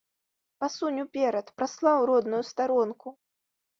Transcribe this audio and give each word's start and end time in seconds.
Пасунь 0.63 0.97
уперад, 1.05 1.47
праслаў 1.59 1.99
родную 2.11 2.43
старонку. 2.51 3.07